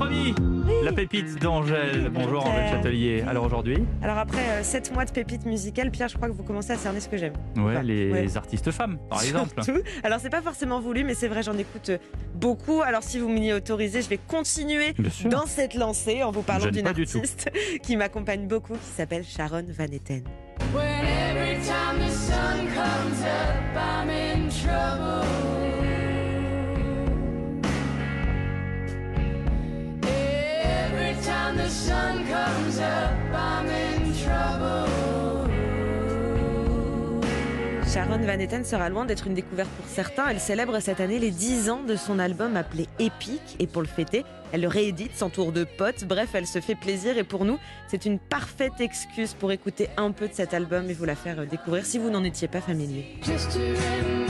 [0.00, 0.34] promis
[0.82, 2.10] La pépite d'Angèle.
[2.10, 3.22] Bonjour Angèle Châtelier.
[3.28, 6.72] Alors aujourd'hui Alors après 7 mois de pépite musicale, Pierre, je crois que vous commencez
[6.72, 7.34] à cerner ce que j'aime.
[7.56, 8.36] Ouais, Enfin, les ouais.
[8.36, 9.62] artistes femmes, par exemple.
[9.62, 9.82] Surtout.
[10.02, 11.90] Alors c'est pas forcément voulu, mais c'est vrai, j'en écoute
[12.34, 12.80] beaucoup.
[12.80, 14.94] Alors si vous m'y autorisez, je vais continuer
[15.26, 17.50] dans cette lancée en vous parlant d'une artiste
[17.82, 20.22] qui m'accompagne beaucoup, qui s'appelle Sharon Van Etten.
[20.72, 25.09] When every time the sun comes up, I'm in trouble.
[31.70, 34.90] Sun comes up, I'm in trouble.
[37.92, 40.28] Sharon Van Etten sera loin d'être une découverte pour certains.
[40.28, 43.56] Elle célèbre cette année les 10 ans de son album appelé Epic.
[43.58, 46.04] Et pour le fêter, elle le réédite, s'entoure de potes.
[46.04, 47.18] Bref, elle se fait plaisir.
[47.18, 50.92] Et pour nous, c'est une parfaite excuse pour écouter un peu de cet album et
[50.92, 53.18] vous la faire découvrir si vous n'en étiez pas familier.
[53.22, 54.29] Just to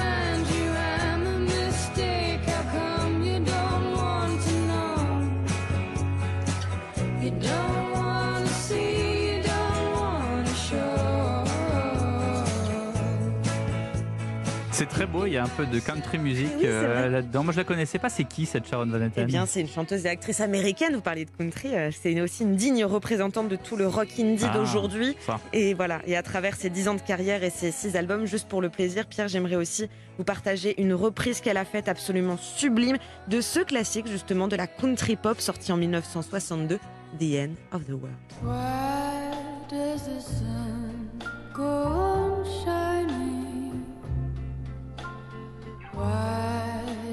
[14.81, 17.45] C'est très beau, il y a un peu de country music Oui, c'est euh, là-dedans.
[17.45, 19.25] Moi je la connaissais pas, c'est qui cette Sharon Van Etten?
[19.25, 20.95] Eh bien, c'est une chanteuse et actrice américaine.
[20.95, 21.69] Vous parliez de country.
[21.75, 25.15] euh, C'est aussi une digne représentante de tout le rock indie Ah, d'aujourd'hui.
[25.53, 26.01] Et voilà.
[26.07, 28.71] Et à travers ses 10 ans de carrière et ses 6 albums, juste pour le
[28.71, 29.87] plaisir, Pierre, j'aimerais aussi
[30.17, 32.97] vous partager une reprise qu'elle a faite absolument sublime
[33.29, 36.79] de ce classique, justement, de la country pop sorti en 1962,
[37.19, 38.17] The End of the World.
[38.43, 39.37] Why
[39.69, 41.21] does the sun
[41.55, 42.30] go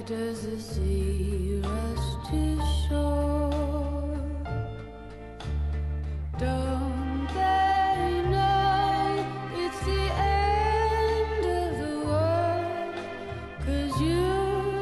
[0.08, 4.16] does the sea rush to shore?
[6.40, 12.94] Don't they know it's the end of the world?
[13.66, 14.26] Cause you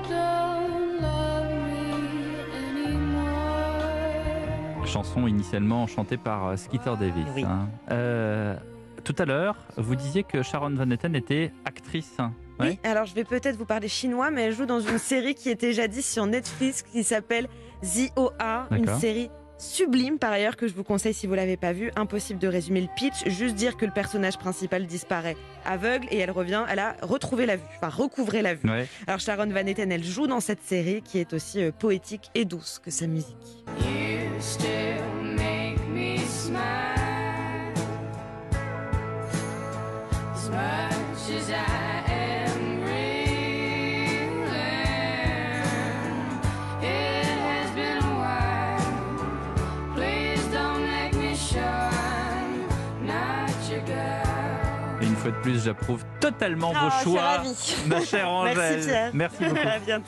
[0.09, 1.83] don't love me
[2.67, 4.85] anymore.
[4.85, 7.25] Chanson initialement chantée par euh, Skeeter Davis.
[7.35, 7.43] Oui.
[7.43, 7.69] hein.
[7.91, 8.55] Euh,
[9.05, 12.17] tout à l'heure, vous disiez que Sharon Van Etten était actrice.
[12.59, 12.69] Ouais.
[12.71, 15.49] Oui, alors je vais peut-être vous parler chinois, mais elle joue dans une série qui
[15.49, 17.47] était jadis sur Netflix qui s'appelle
[17.81, 21.71] The OA, une série sublime par ailleurs que je vous conseille si vous l'avez pas
[21.71, 21.91] vue.
[21.95, 26.31] Impossible de résumer le pitch, juste dire que le personnage principal disparaît aveugle et elle
[26.31, 28.69] revient, elle a retrouvé la vue, enfin recouvré la vue.
[28.69, 28.87] Ouais.
[29.05, 32.45] Alors Sharon Van Etten, elle joue dans cette série qui est aussi euh, poétique et
[32.45, 33.35] douce que sa musique.
[33.81, 34.97] You still
[35.35, 36.94] make me smile
[55.01, 57.75] Et une fois de plus, j'approuve totalement vos Ah, choix, ravie.
[57.87, 58.55] ma chère Angèle.
[58.57, 59.09] Merci Pierre.
[59.13, 59.67] Merci beaucoup.
[59.67, 60.03] à bientôt.